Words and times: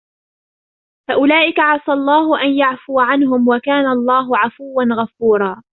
فأولئك 1.07 1.59
عسى 1.59 1.91
الله 1.93 2.41
أن 2.41 2.57
يعفو 2.57 2.99
عنهم 2.99 3.47
وكان 3.47 3.85
الله 3.87 4.37
عفوا 4.37 4.83
غفورا 4.93 5.61